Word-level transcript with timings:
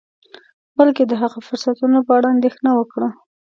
بلکې 0.77 1.03
د 1.07 1.13
هغه 1.21 1.39
فرصتونو 1.47 1.97
په 2.07 2.11
اړه 2.17 2.27
اندیښنه 2.35 2.69
وکړه 2.75 3.09